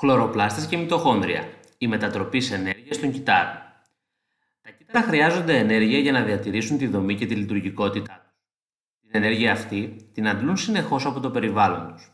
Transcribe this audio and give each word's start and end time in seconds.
Χλωροπλάστες 0.00 0.66
και 0.66 0.76
μυτοχόνδρια. 0.76 1.48
Η 1.78 1.86
μετατροπή 1.86 2.42
ενέργεια 2.52 2.98
των 3.00 3.12
κυτάρων. 3.12 3.62
Τα 4.62 4.70
κύτταρα 4.70 5.06
χρειάζονται 5.06 5.58
ενέργεια 5.58 5.98
για 5.98 6.12
να 6.12 6.22
διατηρήσουν 6.22 6.78
τη 6.78 6.86
δομή 6.86 7.14
και 7.14 7.26
τη 7.26 7.34
λειτουργικότητά 7.34 8.20
τους. 8.24 8.32
Την 9.00 9.10
ενέργεια 9.22 9.52
αυτή 9.52 10.08
την 10.12 10.28
αντλούν 10.28 10.56
συνεχώς 10.56 11.06
από 11.06 11.20
το 11.20 11.30
περιβάλλον 11.30 11.92
τους. 11.92 12.10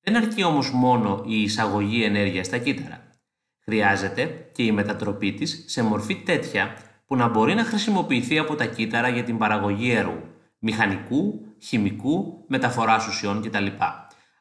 Δεν 0.00 0.16
αρκεί 0.16 0.44
όμως 0.44 0.70
μόνο 0.70 1.22
η 1.26 1.42
εισαγωγή 1.42 2.04
ενέργεια 2.04 2.44
στα 2.44 2.58
κύτταρα. 2.58 3.10
Χρειάζεται 3.58 4.50
και 4.52 4.62
η 4.62 4.72
μετατροπή 4.72 5.32
της 5.32 5.64
σε 5.66 5.82
μορφή 5.82 6.16
τέτοια 6.16 6.76
που 7.06 7.16
να 7.16 7.28
μπορεί 7.28 7.54
να 7.54 7.64
χρησιμοποιηθεί 7.64 8.38
από 8.38 8.54
τα 8.54 8.66
κύτταρα 8.66 9.08
για 9.08 9.24
την 9.24 9.38
παραγωγή 9.38 9.90
έργου, 9.90 10.22
μηχανικού, 10.58 11.46
χημικού, 11.58 12.44
μεταφοράς 12.48 13.06
ουσιών 13.06 13.42
κτλ. 13.42 13.66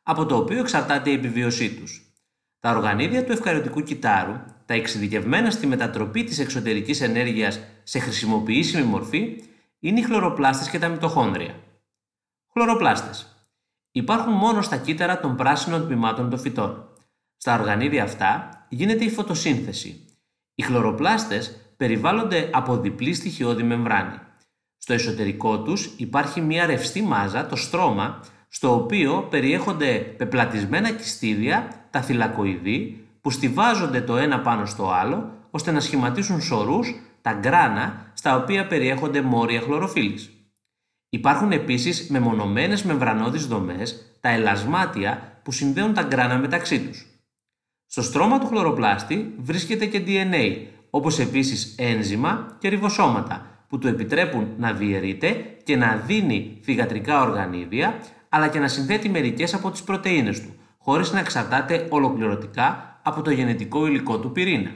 από 0.04 0.26
το 0.26 0.36
οποίο 0.36 0.60
εξαρτάται 0.60 1.10
η 1.10 1.14
επιβίωσή 1.14 1.76
τους. 1.76 2.05
Τα 2.66 2.72
οργανίδια 2.72 3.26
του 3.26 3.32
ευκαριωτικού 3.32 3.84
κυτάρου, 3.84 4.34
τα 4.66 4.74
εξειδικευμένα 4.74 5.52
στη 5.52 5.68
μετατροπή 5.68 6.24
της 6.24 6.40
εξωτερικής 6.40 7.02
ενέργειας 7.02 7.60
σε 7.84 8.00
χρησιμοποιήσιμη 8.00 8.84
μορφή, 8.84 9.44
είναι 9.80 10.00
οι 10.00 10.04
χλωροπλάστες 10.04 10.70
και 10.70 10.80
τα 10.80 10.88
μυτοχόνδρια. 10.88 11.56
Χλωροπλάστες. 12.52 13.48
Υπάρχουν 13.92 14.34
μόνο 14.34 14.62
στα 14.62 14.78
κύτταρα 14.78 15.20
των 15.20 15.36
πράσινων 15.36 15.86
τμήματων 15.86 16.30
των 16.30 16.40
φυτών. 16.40 16.90
Στα 17.38 17.60
οργανίδια 17.60 18.04
αυτά 18.04 18.50
γίνεται 18.70 19.04
η 19.04 19.10
φωτοσύνθεση. 19.10 20.06
Οι 20.56 20.64
χλωροπλάστες 20.64 21.74
περιβάλλονται 21.78 22.50
από 22.54 22.78
διπλή 22.78 23.14
στοιχειώδη 23.14 23.64
μεμβράνη. 23.64 24.20
Στο 24.78 24.94
εσωτερικό 24.94 25.62
τους 25.62 25.94
υπάρχει 25.98 26.42
μια 26.42 26.66
ρευστή 26.66 27.02
μάζα, 27.02 27.46
το 27.46 27.56
στρώμα, 27.56 28.20
στο 28.50 28.74
οποίο 28.74 29.28
περιέχονται 29.30 29.94
πεπλατισμένα 30.18 30.92
κυστίδια, 30.92 31.68
τα 31.90 32.02
θυλακοειδή, 32.02 33.06
που 33.22 33.32
στηβάζονται 33.32 34.02
το 34.02 34.18
ένα 34.18 34.40
πάνω 34.40 34.66
στο 34.66 34.92
άλλο, 34.92 35.32
ώστε 35.52 35.72
να 35.72 35.80
σχηματίσουν 35.80 36.42
σωρούς, 36.42 36.96
τα 37.22 37.34
γκράνα, 37.34 38.12
στα 38.14 38.36
οποία 38.36 38.68
περιέχονται 38.68 39.22
μόρια 39.22 39.62
χλωροφύλλης. 39.62 40.30
Υπάρχουν 41.10 41.52
επίσης 41.52 42.10
μεμονωμένες 42.10 42.84
μεμβρανώδεις 42.84 43.46
δομές, 43.46 44.18
τα 44.20 44.30
ελασμάτια, 44.30 45.40
που 45.44 45.52
συνδέουν 45.52 45.94
τα 45.94 46.02
γκράνα 46.02 46.38
μεταξύ 46.38 46.80
τους. 46.80 47.06
Στο 47.86 48.02
στρώμα 48.02 48.40
του 48.40 48.48
χλωροπλάστη 48.48 49.34
βρίσκεται 49.38 49.86
και 49.86 50.04
DNA, 50.06 50.66
όπως 50.90 51.20
επίσης 51.20 51.76
ένζημα 51.78 52.56
και 52.60 52.70
ριβοσώματα, 52.70 53.46
που 53.68 53.78
του 53.78 53.88
επιτρέπουν 53.88 54.48
να 54.58 54.74
διαιρείται 54.74 55.58
και 55.64 55.76
να 55.76 55.96
δίνει 56.06 56.60
θυγατρικά 56.64 57.22
οργανίδια, 57.22 58.00
αλλά 58.36 58.48
και 58.48 58.60
να 58.60 58.68
συνθέτει 58.68 59.10
μερικές 59.10 59.54
από 59.54 59.72
τις 59.72 59.84
πρωτεΐνες 59.84 60.42
του, 60.42 60.56
χωρίς 60.78 61.12
να 61.12 61.20
εξαρτάται 61.20 61.88
ολοκληρωτικά 61.90 63.00
από 63.04 63.22
το 63.22 63.32
γενετικό 63.32 63.88
υλικό 63.88 64.20
του 64.20 64.32
πυρήνα. 64.32 64.72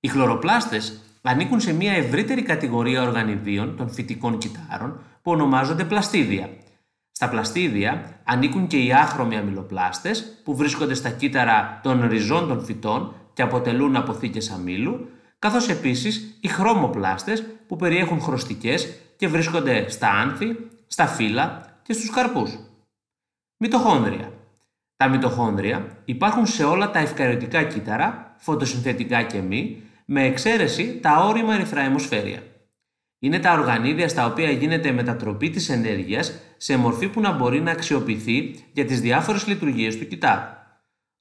Οι 0.00 0.08
χλωροπλάστες 0.08 1.00
ανήκουν 1.22 1.60
σε 1.60 1.72
μια 1.72 1.92
ευρύτερη 1.92 2.42
κατηγορία 2.42 3.02
οργανιδίων 3.02 3.76
των 3.76 3.90
φυτικών 3.90 4.38
κυτάρων 4.38 5.00
που 5.22 5.30
ονομάζονται 5.30 5.84
πλαστίδια. 5.84 6.50
Στα 7.12 7.28
πλαστίδια 7.28 8.20
ανήκουν 8.24 8.66
και 8.66 8.78
οι 8.84 8.92
άχρωμοι 8.92 9.36
αμυλοπλάστες 9.36 10.40
που 10.44 10.56
βρίσκονται 10.56 10.94
στα 10.94 11.10
κύτταρα 11.10 11.80
των 11.82 12.08
ριζών 12.08 12.48
των 12.48 12.64
φυτών 12.64 13.14
και 13.32 13.42
αποτελούν 13.42 13.96
αποθήκες 13.96 14.50
αμύλου, 14.50 15.08
καθώς 15.38 15.68
επίσης 15.68 16.38
οι 16.40 16.48
χρώμοπλάστες 16.48 17.44
που 17.66 17.76
περιέχουν 17.76 18.20
χρωστικές 18.20 19.00
και 19.16 19.28
βρίσκονται 19.28 19.90
στα 19.90 20.08
άνθη, 20.10 20.56
στα 20.88 21.06
φύλλα 21.06 21.76
και 21.82 21.92
στους 21.92 22.10
καρπούς. 22.10 22.58
Μυτοχόνδρια. 23.56 24.32
Τα 24.96 25.08
μυτοχόνδρια 25.08 26.02
υπάρχουν 26.04 26.46
σε 26.46 26.64
όλα 26.64 26.90
τα 26.90 26.98
ευκαριωτικά 26.98 27.62
κύτταρα, 27.62 28.34
φωτοσυνθετικά 28.38 29.22
και 29.22 29.40
μη, 29.40 29.82
με 30.04 30.24
εξαίρεση 30.24 31.00
τα 31.00 31.24
όρημα 31.24 31.54
ερυθρά 31.54 31.80
αιμοσφαίρια. 31.80 32.42
Είναι 33.18 33.38
τα 33.38 33.52
οργανίδια 33.52 34.08
στα 34.08 34.26
οποία 34.26 34.50
γίνεται 34.50 34.92
μετατροπή 34.92 35.50
της 35.50 35.68
ενέργειας 35.68 36.38
σε 36.56 36.76
μορφή 36.76 37.08
που 37.08 37.20
να 37.20 37.32
μπορεί 37.32 37.60
να 37.60 37.70
αξιοποιηθεί 37.70 38.64
για 38.72 38.84
τις 38.84 39.00
διάφορες 39.00 39.46
λειτουργίες 39.46 39.98
του 39.98 40.06
κυτάρου. 40.06 40.46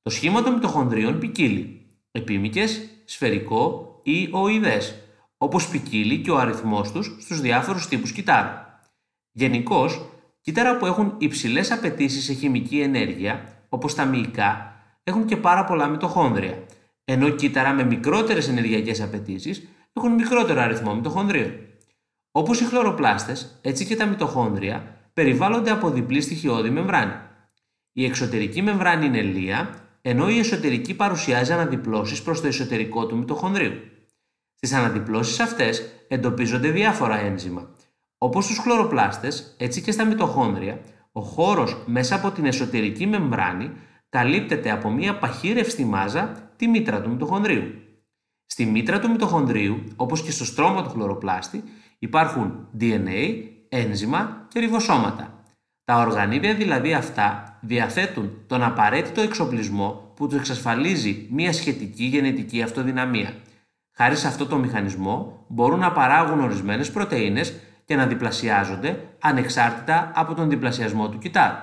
Το 0.01 0.09
σχήμα 0.09 0.44
των 0.44 0.53
μυτοχονδρίων 0.53 1.19
ποικίλει 1.19 1.85
επίμικες, 2.11 2.89
σφαιρικό 3.06 4.00
ή 4.03 4.29
οειδές, 4.31 4.95
όπως 5.38 5.69
ποικίλει 5.69 6.17
και 6.22 6.31
ο 6.31 6.38
αριθμός 6.38 6.91
τους 6.91 7.16
στους 7.19 7.41
διάφορους 7.41 7.88
τύπους 7.88 8.11
κυτάρου. 8.11 8.66
Γενικώς, 9.38 10.09
κύτταρα 10.42 10.78
που 10.78 10.86
έχουν 10.86 11.14
υψηλές 11.18 11.72
απαιτήσεις 11.72 12.24
σε 12.24 12.34
χημική 12.34 12.80
ενέργεια, 12.80 13.64
όπως 13.70 13.96
τα 13.96 14.06
μυϊκά, 14.06 14.75
έχουν 15.03 15.25
και 15.25 15.38
πάρα 15.38 15.64
πολλά 15.64 15.88
μυτοχόνδρια, 15.88 16.64
ενώ 17.06 17.30
κύτταρα 17.30 17.74
με 17.74 17.84
μικρότερες 17.84 18.48
ενεργειακές 18.48 19.02
απαιτήσεις 19.02 19.68
έχουν 19.94 20.14
μικρότερο 20.14 20.62
αριθμό 20.62 20.96
μυτοχονδρίων. 20.96 21.52
Όπως 22.31 22.59
οι 22.62 22.66
χλωροπλάστες, 22.66 23.59
έτσι 23.62 23.86
και 23.86 23.96
τα 23.96 24.06
μυτοχόνδρια 24.06 24.98
περιβάλλονται 25.14 25.72
από 25.72 25.90
διπλή 25.90 26.22
στοιχειώδη 26.22 26.69
μεμβράνη. 26.69 27.14
Η 27.92 28.06
εξωτερική 28.06 28.62
μεμβράνη 28.62 29.06
είναι 29.06 29.22
λία, 29.22 29.69
ενώ 30.02 30.30
η 30.30 30.40
εσωτερική 30.40 30.94
παρουσιάζει 30.94 31.54
αναδιπλώσεις 31.54 32.22
προς 32.22 32.42
το 32.42 32.48
εσωτερικό 32.48 33.06
του 33.06 33.18
μυτοχονδρίου. 33.18 33.74
Στις 34.56 34.74
αναδιπλώσεις 34.74 35.40
αυτές 35.40 35.86
εντοπίζονται 36.08 36.69
διάφορα 36.69 37.19
ένζημα. 37.19 37.75
Όπως 38.17 38.44
στους 38.44 38.57
χλωροπλάστες, 38.57 39.55
έτσι 39.57 39.81
και 39.81 39.91
στα 39.91 40.05
μυτοχόνδρια, 40.05 40.79
ο 41.11 41.22
χώρος 41.22 41.83
μέσα 41.85 42.16
από 42.16 42.31
την 42.31 42.45
εσωτερική 42.45 43.07
μεμβράνη 43.07 43.72
καλύπτεται 44.09 44.72
από 44.72 44.89
μια 44.89 45.17
παχύρευστη 45.17 45.85
μάζα, 45.85 46.51
τη 46.56 46.67
μήτρα 46.67 47.01
του 47.01 47.09
μυτοχονδρίου. 47.09 47.63
Στη 48.45 48.66
μήτρα 48.66 49.00
του 49.00 49.09
μυτοχονδρίου, 49.09 49.83
όπως 49.95 50.22
και 50.22 50.31
στο 50.31 50.45
στρώμα 50.45 50.83
του 50.83 50.89
χλωροπλάστη, 50.89 51.63
υπάρχουν 52.00 52.67
DNA, 52.79 53.44
ένζημα 53.69 54.45
και 54.47 54.59
ριβοσώματα. 54.59 55.44
Τα 55.83 56.00
οργανίδια 56.00 56.53
δηλαδή 56.53 56.94
αυτά 56.94 57.57
διαθέτουν 57.61 58.44
τον 58.47 58.63
απαραίτητο 58.63 59.22
εξοπλισμό 59.22 60.11
που 60.16 60.27
τους 60.27 60.38
εξασφαλίζει 60.38 61.27
μια 61.31 61.53
σχετική 61.53 62.03
γενετική 62.03 62.61
αυτοδυναμία. 62.61 63.33
Χάρη 63.95 64.16
σε 64.16 64.27
αυτό 64.27 64.45
το 64.45 64.57
μηχανισμό 64.57 65.45
μπορούν 65.47 65.79
να 65.79 65.91
παράγουν 65.91 66.39
ορισμένες 66.39 66.91
πρωτεΐνες 66.91 67.53
και 67.88 67.96
να 67.96 68.06
διπλασιάζονται 68.06 69.08
ανεξάρτητα 69.22 70.12
από 70.16 70.34
τον 70.34 70.50
διπλασιασμό 70.50 71.09
του 71.09 71.18
κυτάρου. 71.18 71.56